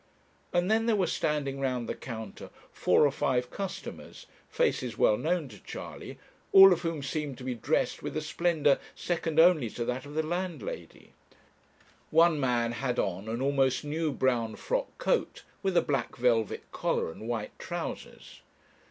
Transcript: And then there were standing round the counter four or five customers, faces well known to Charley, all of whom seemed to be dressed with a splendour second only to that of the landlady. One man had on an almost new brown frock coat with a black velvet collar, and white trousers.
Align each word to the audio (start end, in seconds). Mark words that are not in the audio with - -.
And 0.51 0.71
then 0.71 0.87
there 0.87 0.95
were 0.95 1.05
standing 1.05 1.59
round 1.59 1.87
the 1.87 1.93
counter 1.93 2.49
four 2.71 3.05
or 3.05 3.11
five 3.11 3.51
customers, 3.51 4.25
faces 4.49 4.97
well 4.97 5.15
known 5.15 5.47
to 5.49 5.59
Charley, 5.61 6.17
all 6.51 6.73
of 6.73 6.81
whom 6.81 7.03
seemed 7.03 7.37
to 7.37 7.43
be 7.43 7.53
dressed 7.53 8.01
with 8.01 8.17
a 8.17 8.21
splendour 8.21 8.79
second 8.95 9.39
only 9.39 9.69
to 9.69 9.85
that 9.85 10.07
of 10.07 10.15
the 10.15 10.23
landlady. 10.25 11.13
One 12.09 12.39
man 12.39 12.71
had 12.71 12.97
on 12.97 13.27
an 13.29 13.43
almost 13.43 13.83
new 13.83 14.11
brown 14.11 14.55
frock 14.55 14.87
coat 14.97 15.43
with 15.61 15.77
a 15.77 15.83
black 15.83 16.15
velvet 16.15 16.71
collar, 16.71 17.11
and 17.11 17.27
white 17.27 17.51
trousers. 17.59 18.41